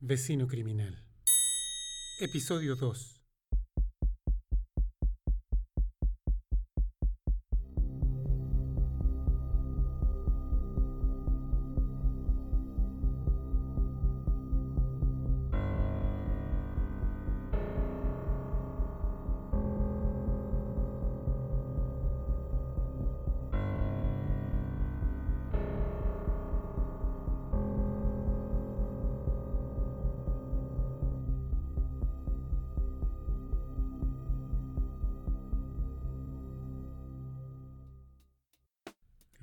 [0.00, 0.96] Vecino Criminal.
[2.20, 3.17] Episodio 2.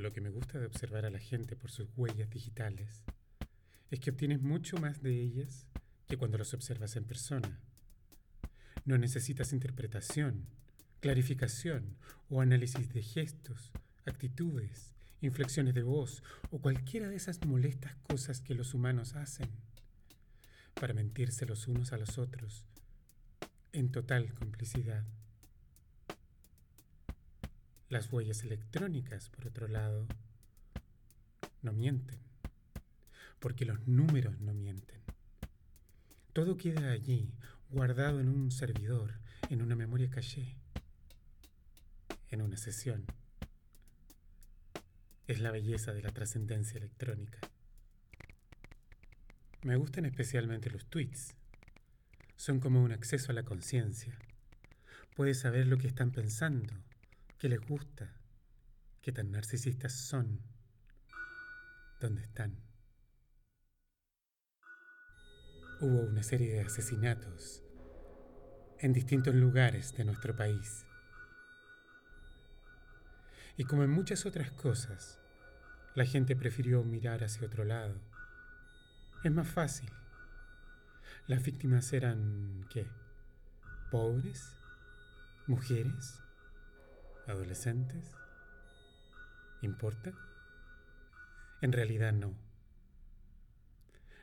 [0.05, 3.01] Lo que me gusta de observar a la gente por sus huellas digitales
[3.89, 5.65] es que obtienes mucho más de ellas
[6.07, 7.59] que cuando los observas en persona.
[8.85, 10.45] No necesitas interpretación,
[10.99, 11.97] clarificación
[12.29, 13.71] o análisis de gestos,
[14.05, 19.49] actitudes, inflexiones de voz o cualquiera de esas molestas cosas que los humanos hacen
[20.75, 22.63] para mentirse los unos a los otros
[23.71, 25.03] en total complicidad.
[27.87, 30.07] Las huellas electrónicas, por otro lado,
[31.61, 32.19] no mienten,
[33.39, 35.01] porque los números no mienten.
[36.33, 37.31] Todo queda allí,
[37.69, 39.19] guardado en un servidor,
[39.51, 40.57] en una memoria caché,
[42.29, 43.05] en una sesión.
[45.27, 47.37] Es la belleza de la trascendencia electrónica.
[49.61, 51.35] Me gustan especialmente los tweets.
[52.35, 54.17] Son como un acceso a la conciencia.
[55.15, 56.73] Puedes saber lo que están pensando,
[57.37, 58.13] qué les gusta,
[59.01, 60.41] qué tan narcisistas son,
[61.99, 62.57] dónde están.
[65.81, 67.61] Hubo una serie de asesinatos
[68.79, 70.85] en distintos lugares de nuestro país.
[73.57, 75.19] Y como en muchas otras cosas,
[75.93, 77.99] la gente prefirió mirar hacia otro lado.
[79.23, 79.89] Es más fácil.
[81.27, 82.85] Las víctimas eran, ¿qué?
[83.91, 84.57] ¿Pobres?
[85.47, 86.24] ¿Mujeres?
[87.27, 88.11] ¿Adolescentes?
[89.61, 90.13] ¿Importa?
[91.61, 92.35] En realidad no.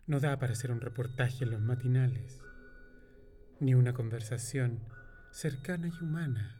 [0.06, 2.38] No da para hacer un reportaje en los matinales,
[3.58, 4.78] ni una conversación
[5.32, 6.56] cercana y humana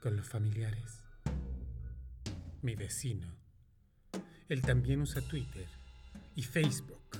[0.00, 1.02] con los familiares.
[2.62, 3.34] Mi vecino.
[4.48, 5.66] Él también usa Twitter
[6.36, 7.18] y Facebook.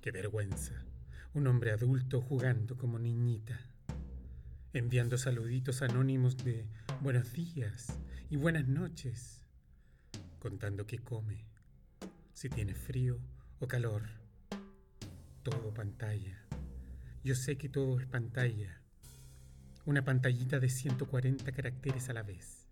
[0.00, 0.74] Qué vergüenza.
[1.34, 3.60] Un hombre adulto jugando como niñita
[4.72, 6.64] enviando saluditos anónimos de
[7.00, 9.42] buenos días y buenas noches,
[10.38, 11.46] contando qué come,
[12.34, 13.18] si tiene frío
[13.58, 14.02] o calor.
[15.42, 16.46] Todo pantalla.
[17.24, 18.82] Yo sé que todo es pantalla.
[19.86, 22.68] Una pantallita de 140 caracteres a la vez.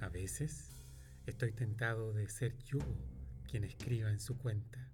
[0.00, 0.82] A veces
[1.24, 2.78] estoy tentado de ser yo
[3.48, 4.90] quien escriba en su cuenta.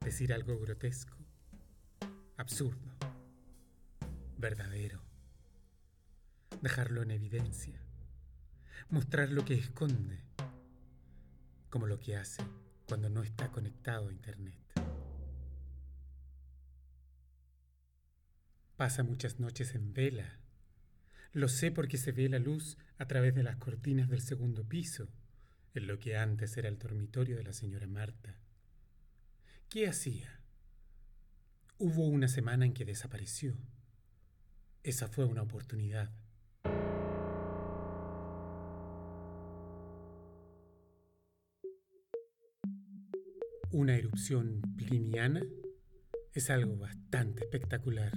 [0.00, 1.16] Decir algo grotesco,
[2.36, 2.90] absurdo
[4.36, 5.09] verdadero.
[6.62, 7.80] Dejarlo en evidencia.
[8.90, 10.20] Mostrar lo que esconde,
[11.70, 12.42] como lo que hace
[12.86, 14.58] cuando no está conectado a Internet.
[18.76, 20.38] Pasa muchas noches en vela.
[21.32, 25.08] Lo sé porque se ve la luz a través de las cortinas del segundo piso,
[25.74, 28.34] en lo que antes era el dormitorio de la señora Marta.
[29.68, 30.40] ¿Qué hacía?
[31.78, 33.54] Hubo una semana en que desapareció.
[34.82, 36.10] Esa fue una oportunidad.
[43.80, 45.42] Una erupción pliniana
[46.34, 48.12] es algo bastante espectacular.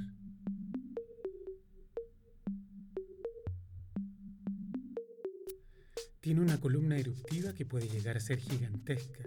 [6.20, 9.24] Tiene una columna eruptiva que puede llegar a ser gigantesca.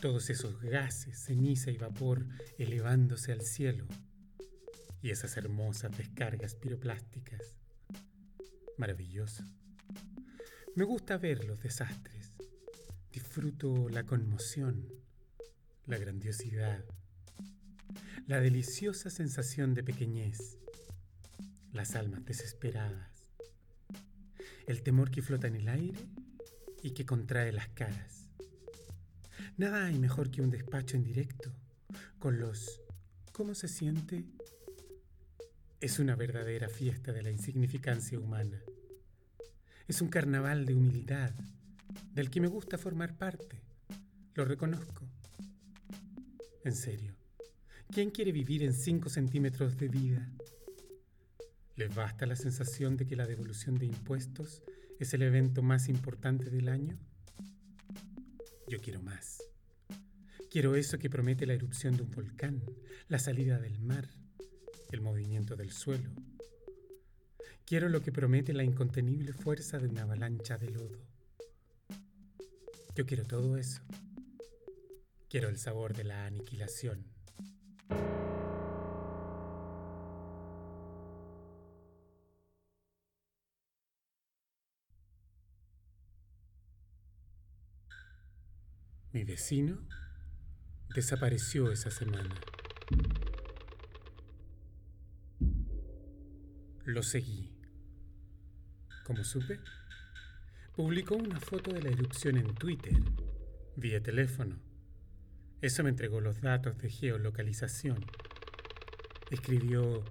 [0.00, 2.26] Todos esos gases, ceniza y vapor
[2.58, 3.86] elevándose al cielo
[5.02, 7.54] y esas hermosas descargas piroplásticas.
[8.76, 9.44] Maravilloso.
[10.74, 12.25] Me gusta ver los desastres.
[13.16, 14.92] Disfruto la conmoción,
[15.86, 16.84] la grandiosidad,
[18.26, 20.58] la deliciosa sensación de pequeñez,
[21.72, 23.08] las almas desesperadas,
[24.66, 25.98] el temor que flota en el aire
[26.82, 28.28] y que contrae las caras.
[29.56, 31.50] Nada hay mejor que un despacho en directo,
[32.18, 32.82] con los
[33.32, 34.26] ¿cómo se siente?
[35.80, 38.60] Es una verdadera fiesta de la insignificancia humana.
[39.88, 41.32] Es un carnaval de humildad,
[42.16, 43.60] del que me gusta formar parte.
[44.34, 45.06] Lo reconozco.
[46.64, 47.14] En serio,
[47.92, 50.26] ¿quién quiere vivir en 5 centímetros de vida?
[51.76, 54.62] ¿Les basta la sensación de que la devolución de impuestos
[54.98, 56.98] es el evento más importante del año?
[58.66, 59.42] Yo quiero más.
[60.50, 62.62] Quiero eso que promete la erupción de un volcán,
[63.08, 64.08] la salida del mar,
[64.90, 66.08] el movimiento del suelo.
[67.66, 71.15] Quiero lo que promete la incontenible fuerza de una avalancha de lodo.
[72.96, 73.82] Yo quiero todo eso.
[75.28, 77.04] Quiero el sabor de la aniquilación.
[89.12, 89.86] Mi vecino
[90.94, 92.34] desapareció esa semana.
[96.86, 97.52] Lo seguí.
[99.04, 99.60] Como supe,
[100.76, 102.92] publicó una foto de la erupción en Twitter,
[103.76, 104.60] vía teléfono.
[105.62, 108.04] Eso me entregó los datos de geolocalización.
[109.30, 110.04] Escribió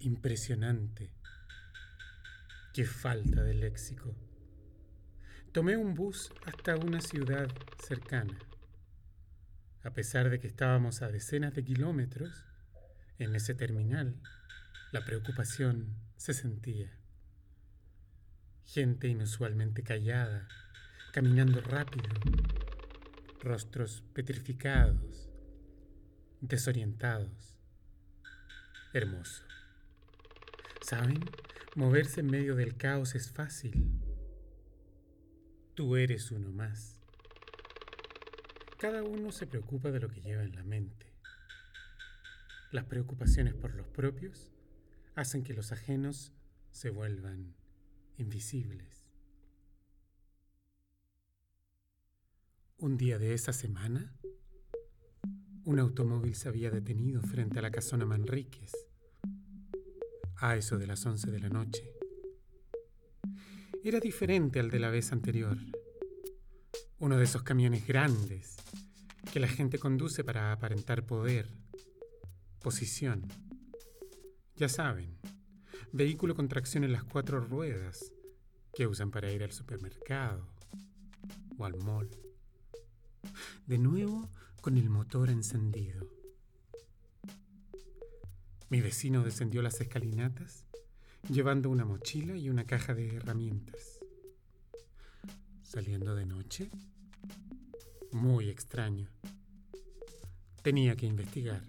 [0.00, 1.12] impresionante.
[2.74, 4.16] Qué falta de léxico.
[5.52, 7.48] Tomé un bus hasta una ciudad
[7.80, 8.36] cercana.
[9.84, 12.46] A pesar de que estábamos a decenas de kilómetros,
[13.20, 14.20] en ese terminal,
[14.90, 16.99] la preocupación se sentía.
[18.64, 20.46] Gente inusualmente callada,
[21.12, 22.08] caminando rápido,
[23.40, 25.28] rostros petrificados,
[26.40, 27.58] desorientados.
[28.92, 29.44] Hermoso.
[30.82, 31.20] ¿Saben?
[31.76, 34.00] Moverse en medio del caos es fácil.
[35.74, 37.00] Tú eres uno más.
[38.78, 41.12] Cada uno se preocupa de lo que lleva en la mente.
[42.72, 44.52] Las preocupaciones por los propios
[45.14, 46.32] hacen que los ajenos
[46.70, 47.54] se vuelvan
[48.20, 49.06] invisibles.
[52.78, 54.14] Un día de esa semana,
[55.64, 58.72] un automóvil se había detenido frente a la casona Manríquez,
[60.36, 61.94] a eso de las once de la noche.
[63.82, 65.58] Era diferente al de la vez anterior.
[66.98, 68.56] Uno de esos camiones grandes
[69.32, 71.48] que la gente conduce para aparentar poder,
[72.60, 73.26] posición.
[74.56, 75.18] Ya saben,
[75.92, 78.12] vehículo con tracción en las cuatro ruedas
[78.74, 80.46] que usan para ir al supermercado
[81.58, 82.10] o al mall.
[83.66, 86.06] De nuevo con el motor encendido.
[88.68, 90.64] Mi vecino descendió las escalinatas
[91.28, 94.00] llevando una mochila y una caja de herramientas.
[95.62, 96.70] Saliendo de noche.
[98.12, 99.08] Muy extraño.
[100.62, 101.64] Tenía que investigar.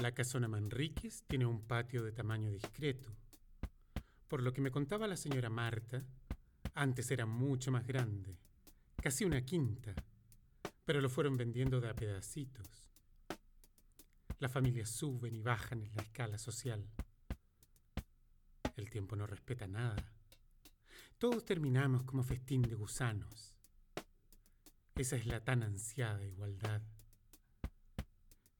[0.00, 3.12] La casona Manríquez tiene un patio de tamaño discreto.
[4.28, 6.02] Por lo que me contaba la señora Marta,
[6.72, 8.38] antes era mucho más grande,
[8.96, 9.94] casi una quinta,
[10.86, 12.88] pero lo fueron vendiendo de a pedacitos.
[14.38, 16.88] Las familias suben y bajan en la escala social.
[18.76, 20.14] El tiempo no respeta nada.
[21.18, 23.54] Todos terminamos como festín de gusanos.
[24.94, 26.80] Esa es la tan ansiada igualdad.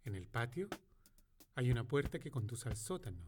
[0.05, 0.69] En el patio
[1.61, 3.21] hay una puerta que conduce al sótano.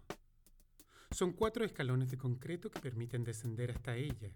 [1.11, 4.35] Son cuatro escalones de concreto que permiten descender hasta ella.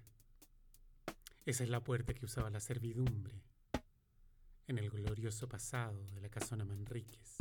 [1.47, 3.43] Esa es la puerta que usaba la servidumbre
[4.67, 7.39] en el glorioso pasado de la casona Manríquez.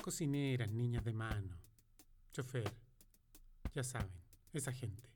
[0.00, 1.58] Cocineras, niñas de mano,
[2.32, 2.72] chofer,
[3.74, 4.22] ya saben,
[4.54, 5.10] esa gente.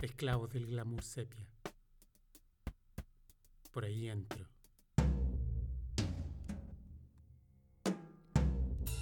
[0.00, 1.44] Esclavos del glamour sepia.
[3.72, 4.53] Por ahí entro.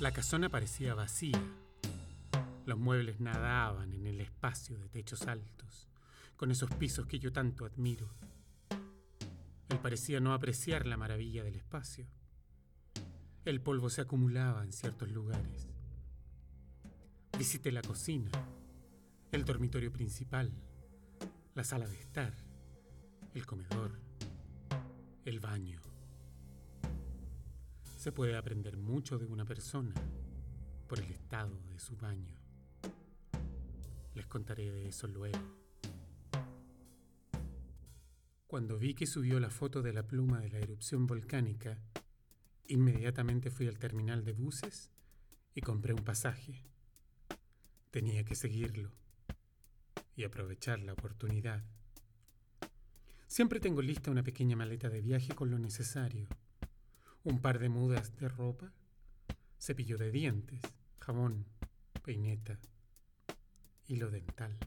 [0.02, 1.40] La casona parecía vacía.
[2.66, 5.86] Los muebles nadaban en el espacio de techos altos,
[6.34, 8.12] con esos pisos que yo tanto admiro.
[9.68, 12.08] Él parecía no apreciar la maravilla del espacio.
[13.44, 15.68] El polvo se acumulaba en ciertos lugares.
[17.38, 18.32] Visité la cocina,
[19.30, 20.50] el dormitorio principal,
[21.54, 22.34] la sala de estar,
[23.34, 24.00] el comedor,
[25.24, 25.91] el baño.
[28.02, 29.94] Se puede aprender mucho de una persona
[30.88, 32.34] por el estado de su baño.
[34.14, 35.38] Les contaré de eso luego.
[38.48, 41.78] Cuando vi que subió la foto de la pluma de la erupción volcánica,
[42.66, 44.90] inmediatamente fui al terminal de buses
[45.54, 46.64] y compré un pasaje.
[47.92, 48.90] Tenía que seguirlo
[50.16, 51.62] y aprovechar la oportunidad.
[53.28, 56.26] Siempre tengo lista una pequeña maleta de viaje con lo necesario
[57.24, 58.72] un par de mudas de ropa,
[59.58, 60.60] cepillo de dientes,
[60.98, 61.46] jabón,
[62.02, 62.58] peineta,
[63.86, 64.58] hilo dental.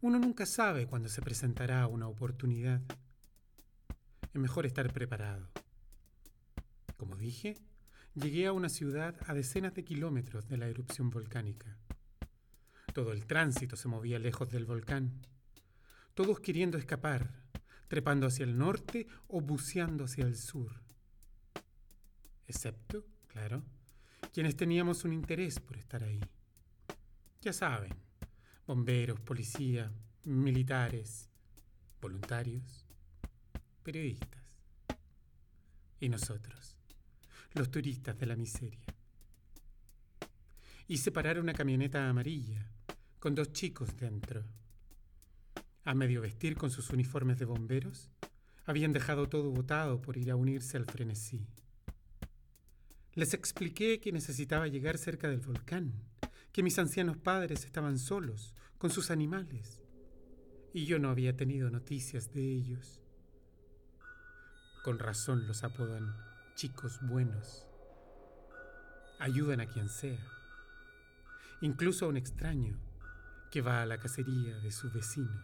[0.00, 2.82] Uno nunca sabe cuándo se presentará una oportunidad.
[4.32, 5.48] Es mejor estar preparado.
[6.96, 7.56] Como dije,
[8.14, 11.78] llegué a una ciudad a decenas de kilómetros de la erupción volcánica.
[12.92, 15.22] Todo el tránsito se movía lejos del volcán.
[16.14, 17.32] Todos queriendo escapar,
[17.88, 20.87] trepando hacia el norte o buceando hacia el sur.
[22.48, 23.62] Excepto, claro,
[24.32, 26.20] quienes teníamos un interés por estar ahí.
[27.42, 27.92] Ya saben,
[28.66, 29.92] bomberos, policía,
[30.24, 31.28] militares,
[32.00, 32.86] voluntarios,
[33.82, 34.56] periodistas.
[36.00, 36.74] Y nosotros,
[37.52, 38.94] los turistas de la miseria.
[40.86, 42.66] Hice parar una camioneta amarilla
[43.18, 44.42] con dos chicos dentro.
[45.84, 48.10] A medio vestir con sus uniformes de bomberos,
[48.64, 51.46] habían dejado todo botado por ir a unirse al frenesí.
[53.18, 55.92] Les expliqué que necesitaba llegar cerca del volcán,
[56.52, 59.82] que mis ancianos padres estaban solos, con sus animales,
[60.72, 63.00] y yo no había tenido noticias de ellos.
[64.84, 66.14] Con razón los apodan
[66.54, 67.66] chicos buenos.
[69.18, 70.24] Ayudan a quien sea,
[71.60, 72.78] incluso a un extraño
[73.50, 75.42] que va a la cacería de su vecino.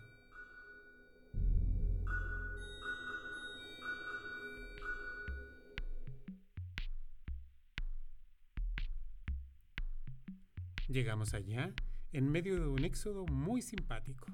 [10.95, 11.75] Llegamos allá
[12.13, 14.29] en medio de un éxodo muy simpático.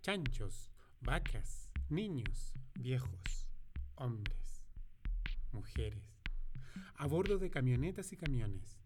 [0.00, 0.70] Chanchos,
[1.00, 3.48] vacas, niños, viejos,
[3.96, 4.68] hombres,
[5.50, 6.22] mujeres,
[6.94, 8.78] a bordo de camionetas y camiones.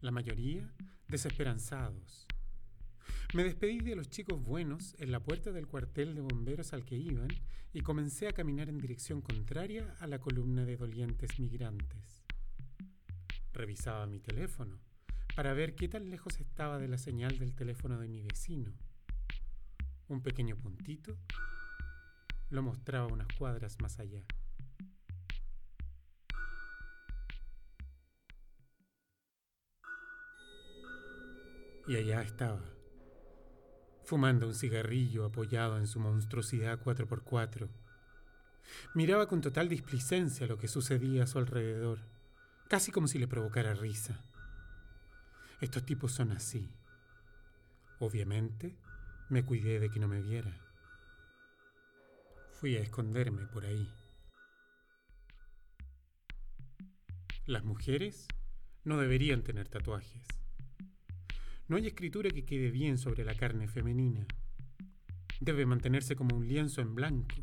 [0.00, 0.68] La mayoría
[1.06, 2.26] desesperanzados.
[3.32, 6.96] Me despedí de los chicos buenos en la puerta del cuartel de bomberos al que
[6.96, 7.28] iban
[7.72, 12.24] y comencé a caminar en dirección contraria a la columna de dolientes migrantes.
[13.52, 14.80] Revisaba mi teléfono
[15.34, 18.72] para ver qué tan lejos estaba de la señal del teléfono de mi vecino.
[20.08, 21.16] Un pequeño puntito
[22.50, 24.22] lo mostraba unas cuadras más allá.
[31.88, 32.64] Y allá estaba,
[34.04, 37.68] fumando un cigarrillo apoyado en su monstruosidad 4x4.
[38.94, 42.00] Miraba con total displicencia lo que sucedía a su alrededor,
[42.68, 44.24] casi como si le provocara risa.
[45.60, 46.68] Estos tipos son así.
[47.98, 48.76] Obviamente,
[49.30, 50.54] me cuidé de que no me viera.
[52.60, 53.88] Fui a esconderme por ahí.
[57.46, 58.28] Las mujeres
[58.84, 60.26] no deberían tener tatuajes.
[61.68, 64.26] No hay escritura que quede bien sobre la carne femenina.
[65.40, 67.36] Debe mantenerse como un lienzo en blanco.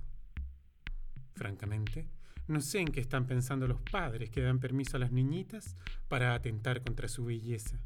[1.35, 2.07] Francamente,
[2.47, 5.75] no sé en qué están pensando los padres que dan permiso a las niñitas
[6.07, 7.79] para atentar contra su belleza.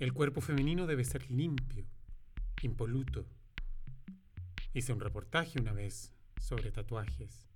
[0.00, 1.86] El cuerpo femenino debe ser limpio,
[2.62, 3.28] impoluto.
[4.72, 7.48] Hice un reportaje una vez sobre tatuajes.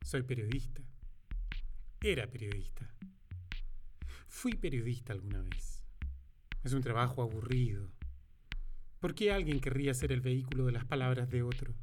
[0.00, 0.80] Soy periodista.
[2.00, 2.90] Era periodista.
[4.28, 5.84] Fui periodista alguna vez.
[6.64, 7.92] Es un trabajo aburrido.
[8.98, 11.74] ¿Por qué alguien querría ser el vehículo de las palabras de otro?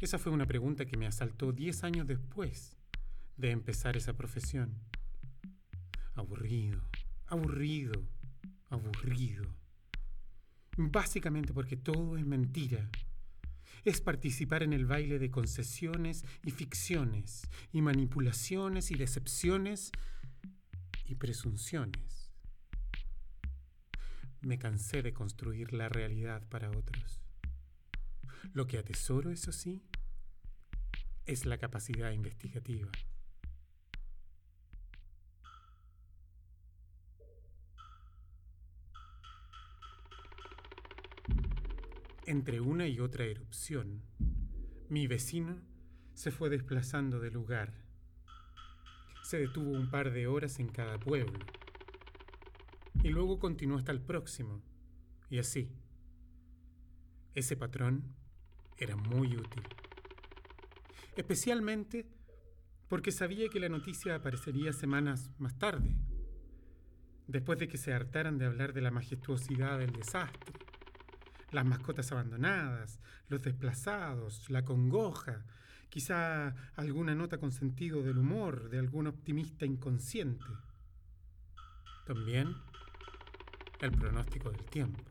[0.00, 2.76] Esa fue una pregunta que me asaltó diez años después
[3.36, 4.74] de empezar esa profesión.
[6.14, 6.82] Aburrido,
[7.30, 7.92] aburrido,
[8.68, 9.44] aburrido.
[10.76, 12.90] Básicamente porque todo es mentira.
[13.84, 19.92] Es participar en el baile de concesiones y ficciones, y manipulaciones y decepciones
[21.06, 22.30] y presunciones.
[24.42, 27.20] Me cansé de construir la realidad para otros.
[28.52, 29.82] Lo que atesoro, eso sí,
[31.26, 32.90] es la capacidad investigativa.
[42.30, 44.04] Entre una y otra erupción,
[44.88, 45.60] mi vecino
[46.14, 47.72] se fue desplazando de lugar.
[49.24, 51.40] Se detuvo un par de horas en cada pueblo.
[53.02, 54.62] Y luego continuó hasta el próximo.
[55.28, 55.72] Y así.
[57.34, 58.14] Ese patrón
[58.76, 59.64] era muy útil.
[61.16, 62.06] Especialmente
[62.86, 65.96] porque sabía que la noticia aparecería semanas más tarde,
[67.26, 70.59] después de que se hartaran de hablar de la majestuosidad del desastre
[71.52, 75.44] las mascotas abandonadas, los desplazados, la congoja,
[75.88, 80.44] quizá alguna nota con sentido del humor de algún optimista inconsciente.
[82.06, 82.54] También
[83.80, 85.02] el pronóstico del tiempo.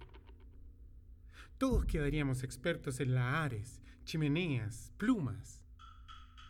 [1.57, 5.61] Todos quedaríamos expertos en lahares, chimeneas, plumas,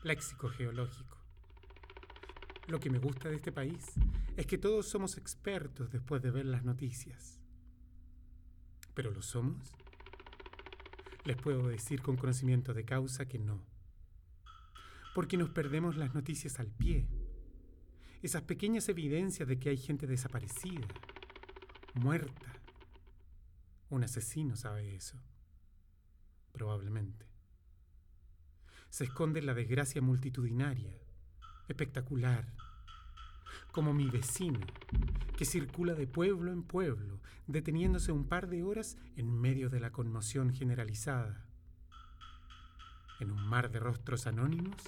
[0.03, 1.17] léxico geológico.
[2.67, 3.93] Lo que me gusta de este país
[4.38, 7.39] es que todos somos expertos después de ver las noticias.
[8.93, 9.79] ¿Pero lo somos?
[11.30, 13.64] Les puedo decir con conocimiento de causa que no.
[15.14, 17.08] Porque nos perdemos las noticias al pie.
[18.24, 20.88] Esas pequeñas evidencias de que hay gente desaparecida,
[21.94, 22.52] muerta.
[23.92, 25.22] Un asesino sabe eso.
[26.52, 27.28] Probablemente.
[28.90, 30.98] Se esconde la desgracia multitudinaria,
[31.68, 32.52] espectacular,
[33.72, 34.60] como mi vecino,
[35.38, 39.91] que circula de pueblo en pueblo, deteniéndose un par de horas en medio de la
[39.91, 41.46] conmoción generalizada.
[43.20, 44.82] En un mar de rostros anónimos,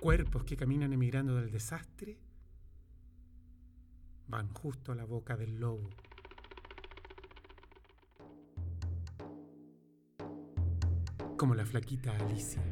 [0.00, 2.18] cuerpos que caminan emigrando del desastre,
[4.28, 5.90] van justo a la boca del lobo.
[11.36, 12.62] Como la flaquita Alicia.